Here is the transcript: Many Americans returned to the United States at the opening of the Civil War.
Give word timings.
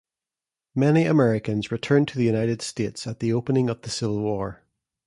Many 0.73 1.05
Americans 1.05 1.71
returned 1.71 2.07
to 2.07 2.17
the 2.17 2.23
United 2.23 2.63
States 2.63 3.05
at 3.05 3.19
the 3.19 3.31
opening 3.31 3.69
of 3.69 3.83
the 3.83 3.91
Civil 3.91 4.19
War. 4.19 4.63